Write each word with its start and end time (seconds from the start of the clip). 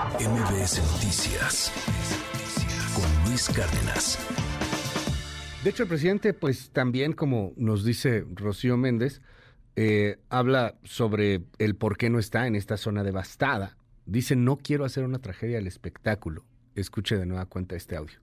MBS 0.00 0.80
Noticias 0.92 1.70
con 2.94 3.28
Luis 3.28 3.50
Cárdenas. 3.50 4.18
De 5.62 5.68
hecho, 5.68 5.82
el 5.82 5.90
presidente, 5.90 6.32
pues 6.32 6.70
también, 6.70 7.12
como 7.12 7.52
nos 7.56 7.84
dice 7.84 8.24
Rocío 8.34 8.78
Méndez, 8.78 9.20
eh, 9.76 10.18
habla 10.30 10.76
sobre 10.84 11.42
el 11.58 11.76
por 11.76 11.98
qué 11.98 12.08
no 12.08 12.18
está 12.18 12.46
en 12.46 12.56
esta 12.56 12.78
zona 12.78 13.02
devastada. 13.02 13.76
Dice, 14.06 14.36
no 14.36 14.56
quiero 14.56 14.86
hacer 14.86 15.04
una 15.04 15.18
tragedia 15.18 15.56
del 15.56 15.66
espectáculo. 15.66 16.46
Escuche 16.74 17.18
de 17.18 17.26
nueva 17.26 17.44
cuenta 17.44 17.76
este 17.76 17.96
audio. 17.96 18.20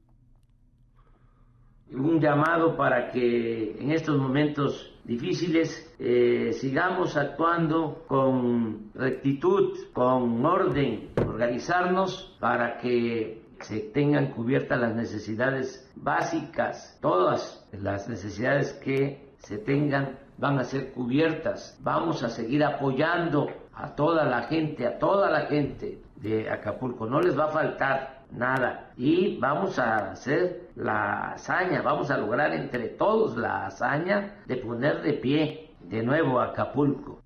Un 1.91 2.19
llamado 2.19 2.75
para 2.75 3.11
que 3.11 3.77
en 3.79 3.91
estos 3.91 4.17
momentos 4.17 4.93
difíciles 5.05 5.95
eh, 5.99 6.51
sigamos 6.51 7.15
actuando 7.15 8.03
con 8.07 8.91
rectitud, 8.93 9.73
con 9.93 10.45
orden, 10.45 11.11
organizarnos 11.15 12.35
para 12.41 12.77
que 12.77 13.41
se 13.61 13.79
tengan 13.79 14.33
cubiertas 14.33 14.79
las 14.79 14.95
necesidades 14.95 15.89
básicas, 15.95 16.97
todas 17.01 17.65
las 17.71 18.09
necesidades 18.09 18.73
que 18.73 19.31
se 19.37 19.57
tengan 19.57 20.19
van 20.37 20.59
a 20.59 20.63
ser 20.63 20.91
cubiertas. 20.91 21.79
Vamos 21.81 22.21
a 22.23 22.29
seguir 22.29 22.63
apoyando 22.63 23.47
a 23.73 23.95
toda 23.95 24.25
la 24.25 24.43
gente, 24.43 24.85
a 24.85 24.99
toda 24.99 25.29
la 25.31 25.45
gente 25.47 26.01
de 26.17 26.49
Acapulco. 26.49 27.07
No 27.07 27.21
les 27.21 27.37
va 27.37 27.45
a 27.45 27.49
faltar 27.49 28.16
nada. 28.31 28.91
Y 28.97 29.37
vamos 29.37 29.79
a 29.79 30.11
hacer 30.11 30.69
la 30.75 31.33
hazaña, 31.33 31.81
vamos 31.81 32.11
a 32.11 32.17
lograr 32.17 32.53
entre 32.53 32.89
todos 32.89 33.37
la 33.37 33.67
hazaña 33.67 34.35
de 34.45 34.57
poner 34.57 35.01
de 35.01 35.13
pie 35.13 35.71
de 35.81 36.03
nuevo 36.03 36.39
Acapulco. 36.39 37.21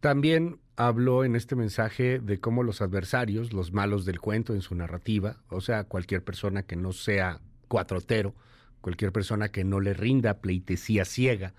También 0.00 0.58
habló 0.76 1.24
en 1.24 1.36
este 1.36 1.56
mensaje 1.56 2.18
de 2.18 2.40
cómo 2.40 2.62
los 2.62 2.82
adversarios, 2.82 3.52
los 3.52 3.72
malos 3.72 4.04
del 4.04 4.20
cuento 4.20 4.54
en 4.54 4.60
su 4.60 4.74
narrativa, 4.74 5.36
o 5.48 5.60
sea, 5.60 5.84
cualquier 5.84 6.22
persona 6.22 6.62
que 6.64 6.76
no 6.76 6.92
sea 6.92 7.40
cuatrotero, 7.68 8.34
cualquier 8.80 9.12
persona 9.12 9.48
que 9.48 9.64
no 9.64 9.80
le 9.80 9.94
rinda 9.94 10.40
pleitesía 10.40 11.04
ciega, 11.04 11.54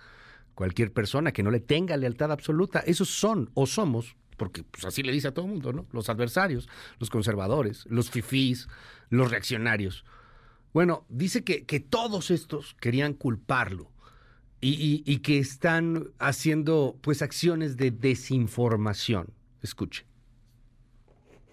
cualquier 0.54 0.92
persona 0.92 1.32
que 1.32 1.44
no 1.44 1.52
le 1.52 1.59
tenga 1.59 1.98
lealtad 1.98 2.32
absoluta, 2.32 2.80
esos 2.82 3.09
son 3.09 3.50
o 3.54 3.66
somos, 3.66 4.16
porque 4.38 4.64
pues, 4.64 4.86
así 4.86 5.03
le 5.03 5.11
dice 5.11 5.28
a 5.30 5.33
todo 5.33 5.45
el 5.45 5.52
mundo, 5.52 5.73
¿no? 5.73 5.86
Los 5.91 6.09
adversarios, 6.09 6.67
los 7.00 7.09
conservadores, 7.09 7.86
los 7.88 8.09
fifís, 8.09 8.67
los 9.09 9.31
reaccionarios. 9.31 10.05
Bueno, 10.73 11.05
dice 11.09 11.44
que, 11.44 11.66
que 11.66 11.80
todos 11.80 12.31
estos 12.31 12.75
querían 12.75 13.13
culparlo 13.13 13.91
y, 14.61 15.03
y, 15.06 15.19
que 15.19 15.38
están 15.38 16.11
haciendo 16.17 16.97
pues 17.02 17.22
acciones 17.22 17.78
de 17.78 17.91
desinformación. 17.91 19.28
Escuche. 19.61 20.06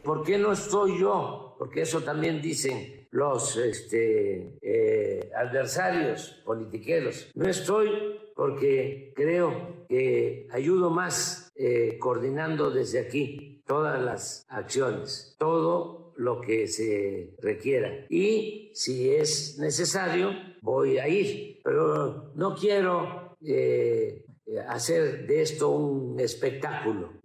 ¿Por 0.03 0.25
qué 0.25 0.39
no 0.39 0.53
estoy 0.53 0.99
yo? 0.99 1.55
Porque 1.59 1.83
eso 1.83 2.03
también 2.03 2.41
dicen 2.41 3.07
los 3.13 3.57
este, 3.59 4.59
eh, 4.63 5.31
adversarios 5.37 6.41
politiqueros. 6.45 7.31
No 7.35 7.49
estoy 7.49 7.91
porque 8.35 9.13
creo 9.15 9.87
que 9.89 10.49
ayudo 10.51 10.91
más 10.91 11.42
eh, 11.55 11.99
coordinando 11.99 12.71
desde 12.71 13.01
aquí 13.01 13.63
todas 13.67 14.03
las 14.03 14.47
acciones, 14.49 15.37
todo 15.39 16.15
lo 16.17 16.41
que 16.41 16.67
se 16.67 17.35
requiera. 17.41 18.07
Y 18.09 18.71
si 18.75 19.11
es 19.11 19.59
necesario, 19.59 20.31
voy 20.63 20.99
a 20.99 21.09
ir, 21.09 21.61
pero 21.63 22.33
no 22.35 22.55
quiero 22.55 23.37
eh, 23.43 24.25
hacer 24.67 25.27
de 25.27 25.43
esto 25.43 25.71
un 25.71 26.19
espectáculo, 26.21 27.21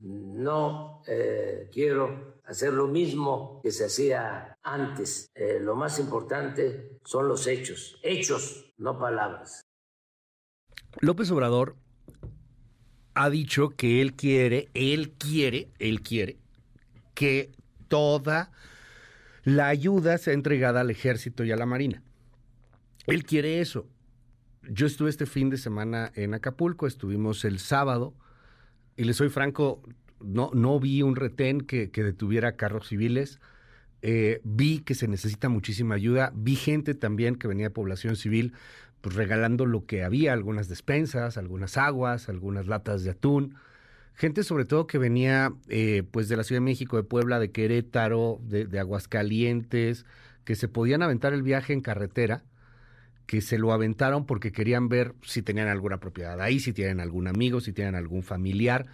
no 0.00 1.02
eh, 1.08 1.68
quiero 1.72 2.38
hacer 2.44 2.72
lo 2.72 2.86
mismo 2.86 3.60
que 3.62 3.72
se 3.72 3.86
hacía 3.86 4.56
antes. 4.62 5.30
lo 5.60 5.74
más 5.74 5.98
importante 5.98 7.00
son 7.04 7.28
los 7.28 7.46
hechos, 7.46 7.98
hechos, 8.02 8.72
no 8.78 8.98
palabras. 8.98 9.62
López 11.00 11.30
Obrador 11.30 11.76
ha 13.18 13.30
dicho 13.30 13.70
que 13.70 14.00
él 14.00 14.14
quiere, 14.14 14.68
él 14.74 15.10
quiere, 15.10 15.68
él 15.80 16.02
quiere 16.02 16.36
que 17.14 17.50
toda 17.88 18.52
la 19.42 19.66
ayuda 19.66 20.18
sea 20.18 20.34
entregada 20.34 20.82
al 20.82 20.90
ejército 20.90 21.42
y 21.42 21.50
a 21.50 21.56
la 21.56 21.66
marina. 21.66 22.00
Él 23.08 23.24
quiere 23.24 23.60
eso. 23.60 23.88
Yo 24.62 24.86
estuve 24.86 25.10
este 25.10 25.26
fin 25.26 25.50
de 25.50 25.56
semana 25.56 26.12
en 26.14 26.32
Acapulco, 26.32 26.86
estuvimos 26.86 27.44
el 27.44 27.58
sábado, 27.58 28.14
y 28.96 29.02
le 29.02 29.14
soy 29.14 29.30
franco, 29.30 29.82
no, 30.20 30.52
no 30.54 30.78
vi 30.78 31.02
un 31.02 31.16
retén 31.16 31.62
que, 31.62 31.88
detuviera 31.88 32.54
carros 32.54 32.86
civiles. 32.86 33.40
Eh, 34.02 34.40
vi 34.44 34.80
que 34.80 34.94
se 34.94 35.08
necesita 35.08 35.48
muchísima 35.48 35.96
ayuda, 35.96 36.32
vi 36.34 36.54
gente 36.54 36.94
también 36.94 37.34
que 37.34 37.48
venía 37.48 37.66
de 37.66 37.70
población 37.70 38.14
civil 38.14 38.54
pues 39.00 39.14
regalando 39.14 39.66
lo 39.66 39.86
que 39.86 40.02
había, 40.02 40.32
algunas 40.32 40.68
despensas, 40.68 41.36
algunas 41.36 41.76
aguas, 41.76 42.28
algunas 42.28 42.66
latas 42.66 43.04
de 43.04 43.10
atún. 43.10 43.54
Gente 44.14 44.42
sobre 44.42 44.64
todo 44.64 44.86
que 44.86 44.98
venía 44.98 45.52
eh, 45.68 46.02
pues 46.10 46.28
de 46.28 46.36
la 46.36 46.42
Ciudad 46.42 46.60
de 46.60 46.64
México, 46.64 46.96
de 46.96 47.04
Puebla, 47.04 47.38
de 47.38 47.52
Querétaro, 47.52 48.40
de, 48.42 48.78
Aguascalientes, 48.78 50.04
que 50.44 50.56
se 50.56 50.66
podían 50.66 51.02
aventar 51.02 51.32
el 51.32 51.42
viaje 51.42 51.72
en 51.72 51.80
carretera, 51.80 52.42
que 53.26 53.40
se 53.40 53.58
lo 53.58 53.72
aventaron 53.72 54.26
porque 54.26 54.50
querían 54.50 54.88
ver 54.88 55.14
si 55.22 55.42
tenían 55.42 55.68
alguna 55.68 56.00
propiedad 56.00 56.40
ahí, 56.40 56.58
si 56.58 56.72
tienen 56.72 56.98
algún 56.98 57.28
amigo, 57.28 57.60
si 57.60 57.72
tienen 57.72 57.94
algún 57.94 58.24
familiar, 58.24 58.86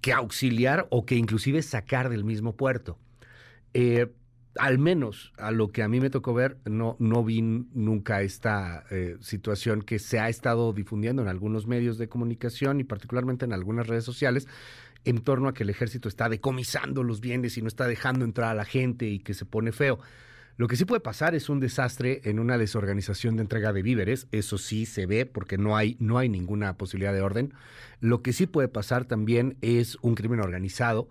que 0.00 0.12
auxiliar 0.12 0.88
o 0.90 1.06
que 1.06 1.14
inclusive 1.14 1.62
sacar 1.62 2.08
del 2.08 2.24
mismo 2.24 2.56
puerto. 2.56 2.98
Eh, 3.74 4.08
al 4.58 4.78
menos 4.78 5.32
a 5.38 5.50
lo 5.50 5.68
que 5.68 5.82
a 5.82 5.88
mí 5.88 6.00
me 6.00 6.10
tocó 6.10 6.34
ver, 6.34 6.58
no, 6.64 6.96
no 6.98 7.24
vi 7.24 7.42
nunca 7.42 8.22
esta 8.22 8.84
eh, 8.90 9.16
situación 9.20 9.82
que 9.82 9.98
se 9.98 10.18
ha 10.18 10.28
estado 10.28 10.72
difundiendo 10.72 11.22
en 11.22 11.28
algunos 11.28 11.66
medios 11.66 11.98
de 11.98 12.08
comunicación 12.08 12.80
y 12.80 12.84
particularmente 12.84 13.44
en 13.44 13.52
algunas 13.52 13.86
redes 13.86 14.04
sociales 14.04 14.46
en 15.04 15.20
torno 15.20 15.48
a 15.48 15.54
que 15.54 15.62
el 15.62 15.70
ejército 15.70 16.08
está 16.08 16.28
decomisando 16.28 17.02
los 17.02 17.20
bienes 17.20 17.56
y 17.56 17.62
no 17.62 17.68
está 17.68 17.86
dejando 17.86 18.24
entrar 18.24 18.50
a 18.50 18.54
la 18.54 18.64
gente 18.64 19.06
y 19.06 19.20
que 19.20 19.34
se 19.34 19.44
pone 19.44 19.72
feo. 19.72 19.98
Lo 20.56 20.68
que 20.68 20.76
sí 20.76 20.86
puede 20.86 21.00
pasar 21.00 21.34
es 21.34 21.50
un 21.50 21.60
desastre 21.60 22.22
en 22.24 22.38
una 22.38 22.56
desorganización 22.56 23.36
de 23.36 23.42
entrega 23.42 23.74
de 23.74 23.82
víveres, 23.82 24.26
eso 24.32 24.56
sí 24.56 24.86
se 24.86 25.04
ve 25.04 25.26
porque 25.26 25.58
no 25.58 25.76
hay, 25.76 25.96
no 26.00 26.16
hay 26.16 26.30
ninguna 26.30 26.78
posibilidad 26.78 27.12
de 27.12 27.20
orden. 27.20 27.52
Lo 28.00 28.22
que 28.22 28.32
sí 28.32 28.46
puede 28.46 28.68
pasar 28.68 29.04
también 29.04 29.58
es 29.60 29.98
un 30.00 30.14
crimen 30.14 30.40
organizado, 30.40 31.08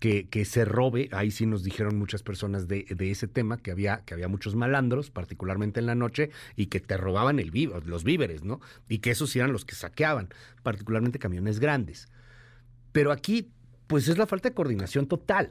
que, 0.00 0.44
se 0.44 0.64
robe, 0.64 1.08
ahí 1.12 1.30
sí 1.30 1.46
nos 1.46 1.64
dijeron 1.64 1.98
muchas 1.98 2.22
personas 2.22 2.68
de, 2.68 2.86
ese 2.98 3.26
tema, 3.26 3.58
que 3.58 3.70
había, 3.70 4.02
que 4.04 4.14
había 4.14 4.28
muchos 4.28 4.54
malandros, 4.54 5.10
particularmente 5.10 5.80
en 5.80 5.86
la 5.86 5.94
noche, 5.94 6.30
y 6.56 6.66
que 6.66 6.80
te 6.80 6.96
robaban 6.96 7.38
el 7.40 7.52
los 7.84 8.04
víveres, 8.04 8.44
¿no? 8.44 8.60
Y 8.88 8.98
que 8.98 9.10
esos 9.10 9.34
eran 9.34 9.52
los 9.52 9.64
que 9.64 9.74
saqueaban, 9.74 10.28
particularmente 10.62 11.18
camiones 11.18 11.58
grandes. 11.58 12.08
Pero 12.92 13.10
aquí, 13.10 13.50
pues 13.86 14.08
es 14.08 14.18
la 14.18 14.26
falta 14.26 14.48
de 14.48 14.54
coordinación 14.54 15.06
total. 15.06 15.50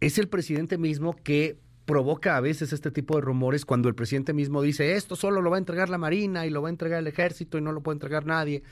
Es 0.00 0.18
el 0.18 0.28
presidente 0.28 0.76
mismo 0.76 1.14
que 1.14 1.58
provoca 1.84 2.36
a 2.36 2.40
veces 2.40 2.72
este 2.72 2.90
tipo 2.90 3.14
de 3.16 3.20
rumores 3.20 3.64
cuando 3.64 3.88
el 3.88 3.94
presidente 3.94 4.32
mismo 4.32 4.62
dice 4.62 4.94
esto 4.94 5.16
solo 5.16 5.42
lo 5.42 5.50
va 5.50 5.56
a 5.56 5.58
entregar 5.58 5.90
la 5.90 5.98
Marina 5.98 6.46
y 6.46 6.50
lo 6.50 6.62
va 6.62 6.68
a 6.68 6.70
entregar 6.70 6.98
el 7.00 7.06
ejército 7.06 7.58
y 7.58 7.60
no 7.60 7.72
lo 7.72 7.82
puede 7.82 7.96
entregar 7.96 8.24
nadie. 8.24 8.62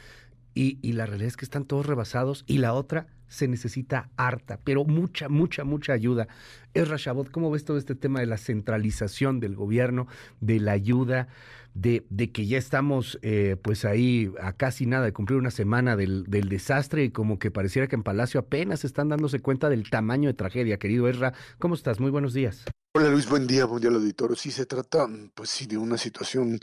Y, 0.54 0.78
y 0.82 0.92
la 0.92 1.06
realidad 1.06 1.28
es 1.28 1.36
que 1.36 1.44
están 1.44 1.64
todos 1.64 1.86
rebasados. 1.86 2.44
Y 2.46 2.58
la 2.58 2.74
otra, 2.74 3.06
se 3.32 3.48
necesita 3.48 4.10
harta, 4.16 4.60
pero 4.62 4.84
mucha, 4.84 5.30
mucha, 5.30 5.64
mucha 5.64 5.94
ayuda. 5.94 6.28
Es 6.74 6.88
Rashabot, 6.88 7.30
¿cómo 7.30 7.50
ves 7.50 7.64
todo 7.64 7.78
este 7.78 7.94
tema 7.94 8.20
de 8.20 8.26
la 8.26 8.36
centralización 8.36 9.40
del 9.40 9.56
gobierno, 9.56 10.06
de 10.40 10.60
la 10.60 10.72
ayuda, 10.72 11.28
de, 11.72 12.04
de 12.10 12.30
que 12.30 12.46
ya 12.46 12.58
estamos 12.58 13.18
eh, 13.22 13.56
pues 13.62 13.86
ahí 13.86 14.30
a 14.40 14.52
casi 14.52 14.84
nada 14.84 15.06
de 15.06 15.14
cumplir 15.14 15.38
una 15.38 15.50
semana 15.50 15.96
del, 15.96 16.24
del, 16.24 16.50
desastre 16.50 17.04
y 17.04 17.10
como 17.10 17.38
que 17.38 17.50
pareciera 17.50 17.88
que 17.88 17.96
en 17.96 18.02
Palacio 18.02 18.40
apenas 18.40 18.84
están 18.84 19.08
dándose 19.08 19.40
cuenta 19.40 19.70
del 19.70 19.88
tamaño 19.88 20.28
de 20.28 20.34
tragedia. 20.34 20.78
Querido 20.78 21.08
Esra, 21.08 21.32
¿cómo 21.58 21.74
estás? 21.74 22.00
Muy 22.00 22.10
buenos 22.10 22.34
días. 22.34 22.66
Hola 22.94 23.08
Luis, 23.08 23.26
buen 23.26 23.46
día, 23.46 23.64
buen 23.64 23.80
día 23.80 23.88
al 23.88 23.96
auditorio. 23.96 24.36
Sí, 24.36 24.50
se 24.50 24.66
trata, 24.66 25.08
pues 25.34 25.48
sí, 25.48 25.64
de 25.66 25.78
una 25.78 25.96
situación 25.96 26.58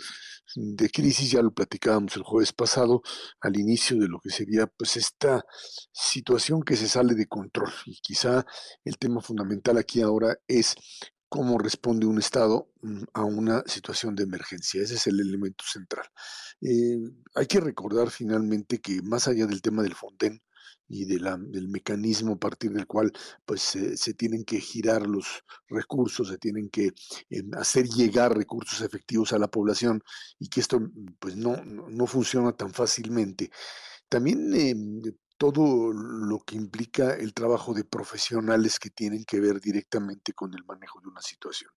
de 0.55 0.89
crisis, 0.91 1.31
ya 1.31 1.41
lo 1.41 1.51
platicábamos 1.51 2.15
el 2.17 2.21
jueves 2.21 2.53
pasado, 2.53 3.01
al 3.41 3.57
inicio 3.57 3.97
de 3.97 4.07
lo 4.07 4.19
que 4.19 4.29
sería 4.29 4.67
pues 4.67 4.95
esta 4.97 5.43
situación 5.91 6.61
que 6.61 6.75
se 6.75 6.87
sale 6.87 7.15
de 7.15 7.25
control. 7.25 7.71
Y 7.85 7.99
quizá 8.01 8.45
el 8.85 8.97
tema 8.99 9.21
fundamental 9.21 9.77
aquí 9.77 10.01
ahora 10.01 10.37
es 10.47 10.75
cómo 11.29 11.57
responde 11.57 12.05
un 12.05 12.19
Estado 12.19 12.69
mm, 12.81 13.03
a 13.13 13.23
una 13.23 13.63
situación 13.65 14.15
de 14.15 14.23
emergencia. 14.23 14.83
Ese 14.83 14.95
es 14.95 15.07
el 15.07 15.19
elemento 15.19 15.63
central. 15.65 16.05
Eh, 16.61 16.97
hay 17.35 17.47
que 17.47 17.59
recordar 17.59 18.11
finalmente 18.11 18.79
que 18.81 19.01
más 19.01 19.27
allá 19.27 19.47
del 19.47 19.63
tema 19.63 19.81
del 19.81 19.95
Fonden, 19.95 20.41
y 20.89 21.05
del 21.05 21.67
mecanismo 21.69 22.33
a 22.33 22.39
partir 22.39 22.71
del 22.71 22.87
cual 22.87 23.13
pues 23.45 23.61
se 23.61 24.13
tienen 24.15 24.43
que 24.43 24.59
girar 24.59 25.07
los 25.07 25.43
recursos, 25.69 26.27
se 26.27 26.37
tienen 26.37 26.69
que 26.69 26.93
eh, 27.29 27.43
hacer 27.57 27.87
llegar 27.87 28.35
recursos 28.35 28.81
efectivos 28.81 29.31
a 29.31 29.39
la 29.39 29.47
población 29.47 30.03
y 30.39 30.49
que 30.49 30.59
esto 30.59 30.81
pues 31.19 31.35
no, 31.35 31.63
no 31.63 32.07
funciona 32.07 32.51
tan 32.53 32.73
fácilmente. 32.73 33.51
También 34.09 34.51
eh, 34.55 35.13
todo 35.37 35.93
lo 35.93 36.39
que 36.39 36.57
implica 36.57 37.13
el 37.13 37.33
trabajo 37.33 37.73
de 37.73 37.85
profesionales 37.85 38.77
que 38.77 38.89
tienen 38.89 39.23
que 39.23 39.39
ver 39.39 39.61
directamente 39.61 40.33
con 40.33 40.53
el 40.53 40.65
manejo 40.65 40.99
de 40.99 41.07
una 41.07 41.21
situación. 41.21 41.71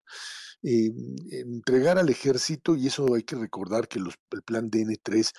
Eh, 0.65 0.93
entregar 1.31 1.99
al 1.99 2.09
ejército, 2.09 2.77
y 2.77 2.87
eso 2.87 3.15
hay 3.15 3.25
que 3.25 3.35
recordar 3.35 3.89
que 3.89 3.99
el 3.99 4.07
plan 4.45 4.71
DN3 4.71 5.33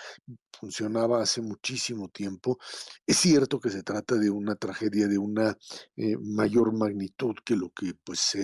funcionaba 0.60 1.22
hace 1.22 1.42
muchísimo 1.42 2.10
tiempo, 2.10 2.58
es 3.08 3.18
cierto 3.18 3.60
que 3.60 3.70
se 3.70 3.84
trata 3.84 4.16
de 4.16 4.30
una 4.30 4.56
tragedia 4.56 5.08
de 5.08 5.18
una 5.18 5.58
eh, 5.96 6.18
mayor 6.22 6.74
magnitud 6.78 7.36
que 7.46 7.56
lo 7.56 7.70
que 7.70 7.94
pues 8.04 8.38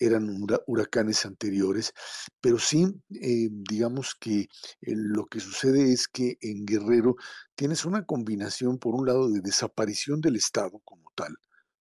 eran 0.00 0.28
huracanes 0.66 1.24
anteriores, 1.24 1.92
pero 2.40 2.58
sí, 2.58 2.86
eh, 3.10 3.48
digamos 3.50 4.16
que 4.18 4.48
lo 4.82 5.26
que 5.26 5.40
sucede 5.40 5.92
es 5.92 6.08
que 6.08 6.36
en 6.40 6.64
Guerrero 6.66 7.16
tienes 7.54 7.84
una 7.84 8.04
combinación, 8.04 8.78
por 8.78 8.94
un 8.94 9.06
lado, 9.06 9.28
de 9.30 9.40
desaparición 9.40 10.20
del 10.20 10.36
Estado 10.36 10.80
como 10.84 11.12
tal, 11.14 11.36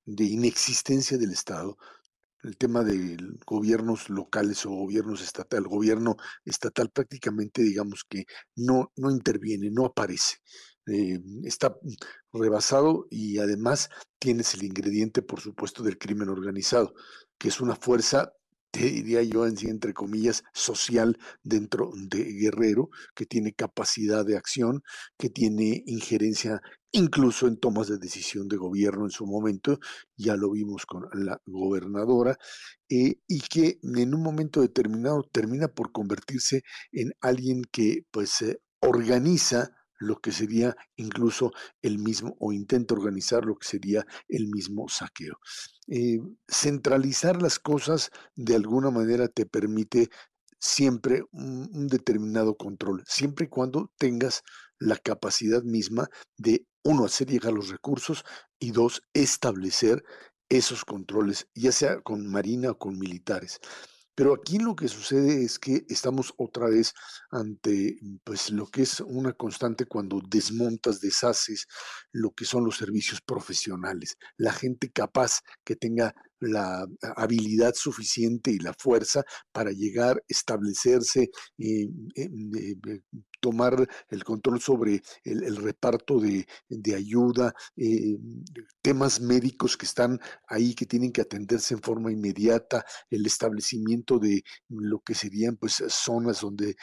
de 0.05 0.25
inexistencia 0.25 1.17
del 1.17 1.31
Estado, 1.31 1.77
el 2.47 2.57
tema 2.57 2.83
de 2.83 3.17
gobiernos 3.45 4.09
locales 4.09 4.65
o 4.65 4.69
gobiernos 4.71 5.21
estatal, 5.21 5.63
el 5.63 5.67
gobierno 5.67 6.17
estatal 6.45 6.89
prácticamente 6.89 7.61
digamos 7.61 8.03
que 8.07 8.25
no, 8.55 8.91
no 8.95 9.11
interviene, 9.11 9.69
no 9.69 9.85
aparece. 9.85 10.37
Eh, 10.87 11.19
está 11.43 11.75
rebasado 12.31 13.07
y 13.09 13.39
además 13.39 13.89
tienes 14.19 14.53
el 14.53 14.63
ingrediente, 14.63 15.21
por 15.21 15.41
supuesto, 15.41 15.83
del 15.83 15.97
crimen 15.97 16.29
organizado, 16.29 16.93
que 17.37 17.49
es 17.49 17.59
una 17.59 17.75
fuerza 17.75 18.31
diría 18.73 19.23
yo, 19.23 19.45
en 19.45 19.55
entre 19.67 19.93
comillas, 19.93 20.43
social 20.53 21.17
dentro 21.43 21.91
de 21.95 22.23
Guerrero, 22.23 22.89
que 23.15 23.25
tiene 23.25 23.53
capacidad 23.53 24.25
de 24.25 24.37
acción, 24.37 24.83
que 25.17 25.29
tiene 25.29 25.83
injerencia 25.85 26.61
incluso 26.91 27.47
en 27.47 27.57
tomas 27.57 27.87
de 27.87 27.97
decisión 27.97 28.47
de 28.47 28.57
gobierno 28.57 29.05
en 29.05 29.11
su 29.11 29.25
momento, 29.25 29.79
ya 30.15 30.35
lo 30.35 30.51
vimos 30.51 30.85
con 30.85 31.07
la 31.13 31.41
gobernadora, 31.45 32.37
eh, 32.89 33.15
y 33.27 33.41
que 33.41 33.79
en 33.83 34.13
un 34.15 34.23
momento 34.23 34.61
determinado 34.61 35.23
termina 35.31 35.67
por 35.67 35.91
convertirse 35.91 36.63
en 36.91 37.13
alguien 37.21 37.63
que 37.71 38.05
pues 38.11 38.41
eh, 38.41 38.59
organiza 38.79 39.76
lo 39.99 40.19
que 40.19 40.31
sería 40.31 40.75
incluso 40.95 41.51
el 41.81 41.99
mismo, 41.99 42.35
o 42.39 42.51
intenta 42.53 42.93
organizar 42.93 43.45
lo 43.45 43.55
que 43.55 43.67
sería 43.67 44.05
el 44.27 44.47
mismo 44.47 44.87
saqueo. 44.89 45.39
Eh, 45.87 46.19
centralizar 46.47 47.41
las 47.41 47.59
cosas 47.59 48.11
de 48.35 48.55
alguna 48.55 48.91
manera 48.91 49.27
te 49.27 49.45
permite 49.45 50.09
siempre 50.59 51.23
un, 51.31 51.87
determinado 51.87 52.57
control, 52.57 53.03
siempre 53.05 53.45
y 53.45 53.49
cuando 53.49 53.91
tengas 53.97 54.43
la 54.79 54.97
capacidad 54.97 55.63
misma 55.63 56.09
de, 56.37 56.65
uno, 56.83 57.05
hacer 57.05 57.29
llegar 57.29 57.53
los 57.53 57.69
recursos 57.69 58.23
y 58.59 58.71
dos, 58.71 59.01
establecer 59.13 60.03
esos 60.49 60.85
controles, 60.85 61.47
ya 61.53 61.71
sea 61.71 62.01
con 62.01 62.27
marina 62.27 62.71
o 62.71 62.77
con 62.77 62.97
militares. 62.97 63.59
Pero 64.17 64.33
aquí 64.33 64.57
lo 64.57 64.75
que 64.75 64.87
sucede 64.87 65.43
es 65.43 65.59
que 65.59 65.85
estamos 65.89 66.33
otra 66.37 66.69
vez 66.69 66.95
ante 67.29 67.99
pues 68.23 68.49
lo 68.49 68.65
que 68.65 68.81
es 68.81 68.99
una 69.01 69.33
constante 69.33 69.85
cuando 69.85 70.23
desmontas, 70.27 70.99
deshaces 70.99 71.67
lo 72.11 72.31
que 72.31 72.43
son 72.43 72.65
los 72.65 72.77
servicios 72.77 73.21
profesionales, 73.21 74.17
la 74.35 74.53
gente 74.53 74.91
capaz 74.91 75.41
que 75.63 75.75
tenga 75.75 76.15
la 76.39 76.85
habilidad 77.15 77.73
suficiente 77.75 78.51
y 78.51 78.59
la 78.59 78.73
fuerza 78.73 79.23
para 79.51 79.71
llegar, 79.71 80.23
establecerse, 80.27 81.29
y 81.57 81.83
eh, 81.83 81.89
eh, 82.15 83.01
tomar 83.39 83.87
el 84.09 84.23
control 84.23 84.59
sobre 84.59 85.01
el, 85.23 85.55
reparto 85.57 86.19
de, 86.19 86.45
ayuda, 86.95 87.53
eh, 87.75 88.17
temas 88.81 89.21
médicos 89.21 89.77
que 89.77 89.85
están 89.85 90.19
ahí, 90.47 90.73
que 90.73 90.85
tienen 90.85 91.11
que 91.11 91.21
atenderse 91.21 91.73
en 91.73 91.81
forma 91.81 92.11
inmediata, 92.11 92.85
el 93.09 93.25
establecimiento 93.25 94.19
de 94.19 94.43
lo 94.69 94.99
que 94.99 95.13
serían 95.13 95.55
pues 95.55 95.83
zonas 95.87 96.41
donde 96.41 96.75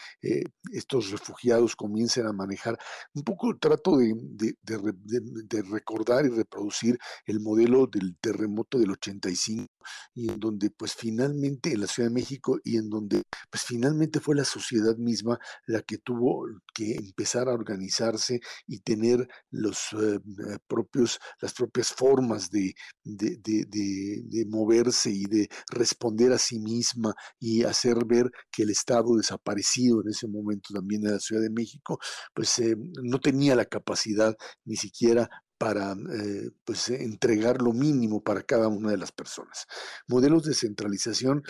estos 0.73 1.11
refugiados 1.11 1.77
comiencen 1.77 2.27
a 2.27 2.33
manejar. 2.33 2.79
Un 3.15 3.25
poco 3.25 3.57
trato 3.59 3.97
de, 3.97 4.15
de 4.63 5.63
recordar 5.63 6.25
y 6.27 6.29
reproducir 6.29 6.99
el 7.27 7.41
modelo 7.41 7.87
del 7.87 8.17
terremoto 8.21 8.79
del 8.79 8.93
85 8.93 9.44
y 9.49 10.31
en 10.31 10.41
donde 10.41 10.71
pues 10.71 10.95
finalmente 10.95 11.73
en 11.73 11.81
la 11.81 11.87
Ciudad 11.87 12.09
de 12.09 12.15
México 12.15 12.59
y 12.65 12.77
en 12.77 12.89
donde 12.89 13.23
pues 13.51 13.65
finalmente 13.65 14.21
fue 14.21 14.37
la 14.37 14.45
sociedad 14.45 14.97
misma 14.97 15.39
la 15.67 15.83
que 15.83 15.99
tuvo 15.99 16.47
que 16.75 16.95
empezar 16.95 17.49
a 17.49 17.55
organizarse 17.55 18.41
y 18.67 18.81
tener 18.81 19.29
los 19.51 19.93
eh, 19.93 20.17
eh, 20.17 20.59
propios, 20.67 21.19
las 21.41 21.53
propias 21.53 21.93
formas 21.93 22.51
de, 22.51 22.75
de, 23.05 23.39
de, 23.43 24.45
moverse 24.47 25.11
y 25.11 25.25
de 25.25 25.49
responder 25.71 26.33
a 26.33 26.39
sí 26.39 26.59
misma 26.59 27.15
y 27.41 27.65
hacer 27.65 28.05
ver 28.07 28.31
que 28.51 28.63
el 28.65 28.71
Estado 28.71 29.17
desaparecido 29.17 30.03
en 30.03 30.11
ese 30.11 30.29
momento 30.29 30.75
también 30.75 31.05
en 31.07 31.13
la 31.13 31.19
Ciudad 31.19 31.43
de 31.43 31.51
México, 31.51 31.99
pues 32.35 32.59
eh, 32.59 32.77
no 33.03 33.19
tenía 33.19 33.55
la 33.55 33.65
capacidad 33.65 34.37
ni 34.65 34.77
siquiera 34.77 35.29
para 35.59 35.93
eh, 35.93 36.51
pues, 36.65 36.91
entregar 36.91 37.63
lo 37.63 37.73
mínimo 37.73 38.23
para 38.23 38.43
cada 38.43 38.69
una 38.69 38.91
de 38.91 38.97
las 38.97 39.13
personas. 39.13 39.67
Modelos 40.09 40.45
de 40.45 40.55
centralización 40.55 41.43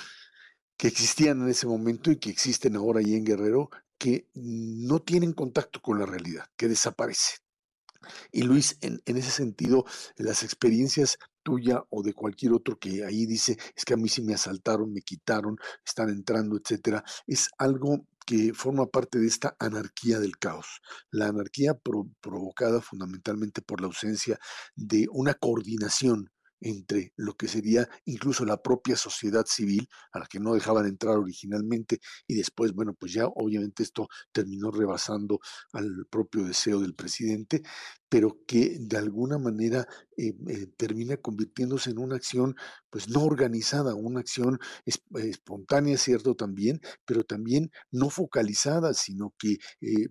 que 0.77 0.89
existían 0.89 1.43
en 1.43 1.49
ese 1.49 1.67
momento 1.67 2.11
y 2.11 2.19
que 2.19 2.31
existen 2.31 2.77
ahora 2.77 3.01
y 3.03 3.15
en 3.15 3.25
Guerrero, 3.25 3.71
que 3.99 4.29
no 4.35 5.01
tienen 5.01 5.33
contacto 5.33 5.81
con 5.81 5.99
la 5.99 6.07
realidad, 6.07 6.47
que 6.57 6.69
desaparecen. 6.69 7.39
Y 8.33 8.43
Luis, 8.43 8.77
en, 8.83 9.01
en, 9.07 9.17
ese 9.17 9.31
sentido, 9.31 9.85
las 10.17 10.43
experiencias 10.43 11.19
tuya 11.43 11.85
o 11.91 12.03
de 12.03 12.13
cualquier 12.13 12.53
otro 12.53 12.79
que 12.79 13.05
ahí 13.05 13.27
dice, 13.27 13.57
es 13.77 13.85
que 13.85 13.95
a 13.95 13.97
mí 13.97 14.09
sí 14.09 14.23
me 14.23 14.35
asaltaron, 14.35 14.93
me 14.93 15.03
quitaron, 15.03 15.57
están 15.87 16.09
entrando, 16.09 16.57
etcétera, 16.57 17.05
es 17.27 17.49
algo 17.59 18.07
que 18.25 18.53
forma 18.55 18.87
parte 18.87 19.19
de 19.19 19.27
esta 19.27 19.57
anarquía 19.59 20.19
del 20.21 20.39
caos. 20.39 20.81
La 21.11 21.29
anarquía 21.29 21.75
provocada 22.21 22.81
fundamentalmente 22.81 23.63
por 23.63 23.81
la 23.81 23.87
ausencia 23.87 24.39
de 24.75 25.07
una 25.11 25.35
coordinación 25.35 26.31
entre 26.61 27.13
lo 27.17 27.35
que 27.37 27.47
sería 27.47 27.89
incluso 28.07 28.45
la 28.47 28.63
propia 28.63 28.97
sociedad 28.97 29.45
civil, 29.47 29.87
a 30.13 30.21
la 30.21 30.27
que 30.27 30.41
no 30.41 30.55
dejaban 30.55 30.87
entrar 30.87 31.17
originalmente, 31.19 32.01
y 32.27 32.37
después, 32.37 32.73
bueno, 32.73 32.95
pues 32.95 33.13
ya 33.13 33.27
obviamente 33.27 33.83
esto 33.83 34.09
terminó 34.33 34.71
rebasando 34.71 35.41
al 35.73 36.07
propio 36.09 36.45
deseo 36.45 36.81
del 36.81 36.95
presidente, 36.95 37.63
pero 38.09 38.39
que 38.47 38.79
de 38.81 38.97
alguna 38.97 39.37
manera 39.39 39.87
eh, 40.17 40.35
eh, 40.49 40.67
termina 40.77 41.17
convirtiéndose 41.17 41.91
en 41.91 41.99
una 41.99 42.17
acción 42.17 42.57
pues 42.91 43.09
no 43.09 43.25
organizada, 43.25 43.95
una 43.95 44.21
acción 44.21 44.59
espontánea, 44.85 45.99
cierto 45.99 46.35
también, 46.37 46.81
pero 47.05 47.25
también 47.25 47.71
no 47.91 48.11
focalizada, 48.11 48.95
sino 48.95 49.35
que 49.39 49.59
eh, 49.81 50.09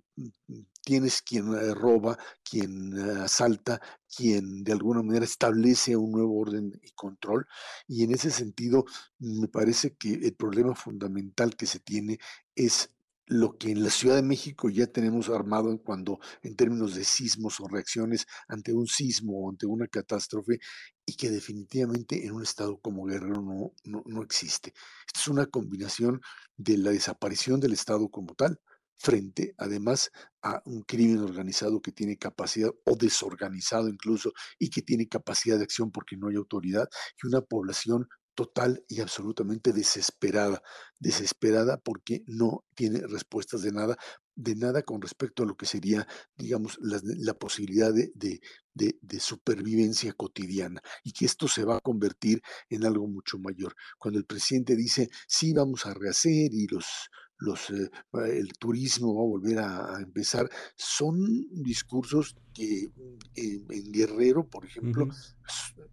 tienes 0.84 1.22
quien 1.22 1.54
roba, 1.76 2.18
quien 2.44 2.94
asalta, 3.22 3.82
quien 4.16 4.64
de 4.64 4.74
alguna 4.74 5.02
manera 5.02 5.24
establece 5.26 5.96
un 5.96 6.12
nuevo 6.12 6.38
orden 6.40 6.80
y 6.84 6.92
control. 6.92 7.48
Y 7.88 8.04
en 8.04 8.14
ese 8.14 8.32
sentido, 8.32 8.86
me 9.20 9.48
parece 9.48 9.96
que 9.96 10.14
el 10.14 10.34
problema 10.36 10.76
fundamental 10.76 11.56
que 11.56 11.66
se 11.66 11.80
tiene 11.80 12.20
es 12.56 12.90
lo 13.26 13.58
que 13.58 13.72
en 13.72 13.84
la 13.84 13.90
Ciudad 13.90 14.16
de 14.16 14.24
México 14.24 14.70
ya 14.70 14.88
tenemos 14.88 15.30
armado 15.30 15.72
en 15.72 15.78
cuando 15.78 16.20
en 16.42 16.56
términos 16.56 16.96
de 16.96 17.04
sismos 17.04 17.60
o 17.60 17.68
reacciones 17.68 18.26
ante 18.48 18.74
un 18.74 18.88
sismo 18.88 19.46
o 19.46 19.50
ante 19.50 19.66
una 19.66 19.88
catástrofe 19.88 20.60
y 21.06 21.16
que 21.16 21.30
definitivamente 21.30 22.26
en 22.26 22.34
un 22.34 22.44
estado 22.44 22.78
como 22.80 23.06
Guerrero 23.06 23.42
no, 23.42 23.74
no, 23.86 24.04
no 24.06 24.24
existe. 24.24 24.74
Esta 25.08 25.20
es 25.20 25.28
una 25.28 25.46
combinación 25.46 26.22
de 26.58 26.78
la 26.78 26.92
desaparición 26.92 27.60
del 27.60 27.74
estado 27.74 28.10
como 28.10 28.36
tal 28.36 28.60
frente 29.04 29.54
además 29.58 30.12
a 30.42 30.62
un 30.66 30.84
crimen 30.84 31.20
organizado 31.20 31.82
que 31.82 31.92
tiene 31.92 32.18
capacidad 32.18 32.72
o 32.86 32.96
desorganizado 32.96 33.90
incluso 33.90 34.32
y 34.60 34.70
que 34.70 34.82
tiene 34.82 35.08
capacidad 35.10 35.58
de 35.58 35.64
acción 35.64 35.92
porque 35.92 36.16
no 36.16 36.30
hay 36.30 36.36
autoridad 36.36 36.88
y 37.22 37.28
una 37.28 37.42
población 37.42 38.08
total 38.36 38.84
y 38.88 39.02
absolutamente 39.02 39.74
desesperada, 39.74 40.62
desesperada 41.00 41.78
porque 41.78 42.24
no 42.28 42.66
tiene 42.76 43.02
respuestas 43.08 43.62
de 43.62 43.72
nada, 43.72 43.98
de 44.36 44.56
nada 44.56 44.82
con 44.82 45.02
respecto 45.02 45.44
a 45.44 45.46
lo 45.46 45.56
que 45.56 45.66
sería, 45.66 46.08
digamos, 46.36 46.78
la, 46.82 47.34
posibilidad 47.34 47.94
de, 47.94 48.12
de, 48.14 49.20
supervivencia 49.20 50.14
cotidiana 50.14 50.82
y 51.04 51.14
que 51.14 51.26
esto 51.26 51.48
se 51.48 51.64
va 51.64 51.78
a 51.78 51.82
convertir 51.82 52.42
en 52.70 52.86
algo 52.86 53.08
mucho 53.08 53.38
mayor. 53.38 53.76
Cuando 54.00 54.20
el 54.20 54.26
presidente 54.26 54.76
dice, 54.76 55.10
sí, 55.28 55.54
vamos 55.54 55.86
a 55.86 55.94
rehacer 55.94 56.54
y 56.54 56.68
los 56.68 56.86
los, 57.44 57.70
eh, 57.72 57.90
el 58.14 58.54
turismo 58.54 59.16
va 59.16 59.22
a 59.22 59.28
volver 59.28 59.60
a, 59.60 60.00
empezar. 60.02 60.50
Son 60.76 61.18
discursos 61.52 62.36
que 62.54 62.90
mm, 62.96 63.68
en 63.74 63.92
Guerrero, 63.92 64.48
por 64.48 64.66
ejemplo, 64.66 65.08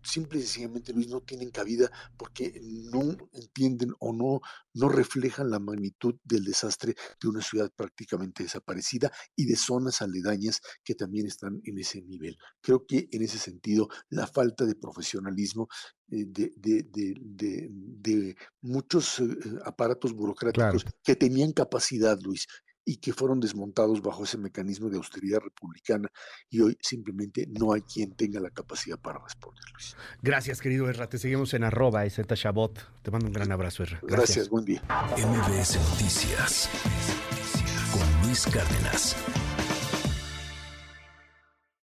simple 0.02 0.38
y 0.38 0.42
sencillamente, 0.42 0.92
Luis, 0.92 1.09
no 1.09 1.21
tienen 1.21 1.50
cabida 1.50 1.90
porque 2.16 2.61
no 2.62 3.16
entienden 3.33 3.92
o 3.99 4.12
no, 4.12 4.40
no 4.75 4.88
reflejan 4.88 5.50
la 5.50 5.59
magnitud 5.59 6.16
del 6.25 6.45
desastre 6.45 6.95
de 7.21 7.28
una 7.28 7.42
ciudad 7.42 7.71
prácticamente 7.75 8.42
desaparecida 8.42 9.12
y 9.37 9.47
de 9.47 9.57
zonas 9.57 10.02
aledañas 10.02 10.61
que 10.85 10.95
también 10.95 11.26
están 11.26 11.61
en 11.64 11.78
ese 11.78 12.02
nivel. 12.02 12.37
Creo 12.61 12.87
que 12.87 13.09
en 13.11 13.23
ese 13.23 13.38
sentido, 13.38 13.88
la 14.09 14.26
falta 14.26 14.64
de 14.64 14.75
profesionalismo 14.75 15.69
eh, 16.11 16.25
de, 16.26 16.52
de, 16.57 18.37
muchos 18.62 19.21
eh, 19.21 19.25
aparatos 19.64 20.12
burocráticos 20.12 20.85
que 21.04 21.16
tenían 21.16 21.52
capacidad, 21.52 22.19
Luis, 22.21 22.47
y 22.84 22.96
que 22.96 23.12
fueron 23.12 23.40
desmontados 23.40 24.02
bajo 24.02 24.25
ese 24.25 24.38
mecanismo 24.38 24.88
de 24.88 24.96
austeridad 24.96 25.40
republicana 25.40 26.08
y 26.49 26.60
hoy 26.60 26.78
simplemente 26.80 27.46
no 27.49 27.72
hay 27.72 27.82
quien 27.82 28.12
tenga 28.12 28.40
la 28.40 28.50
capacidad 28.50 28.99
para 28.99 29.18
responder, 29.18 29.62
Luis. 29.72 29.96
Gracias, 30.22 30.60
querido 30.60 30.88
Erra. 30.88 31.08
Te 31.08 31.18
seguimos 31.18 31.54
en 31.54 31.64
arroba 31.64 32.06
Shabot. 32.06 32.78
Te 33.02 33.10
mando 33.10 33.26
un 33.26 33.32
gran 33.32 33.52
abrazo, 33.52 33.82
Erra. 33.82 33.99
Gracias, 34.02 34.18
Gracias 34.18 34.49
buen 34.49 34.64
día. 34.64 34.82
MBS 35.16 35.76
Noticias 35.90 36.68
con 37.92 38.26
Luis 38.26 38.46
Cárdenas. 38.46 39.16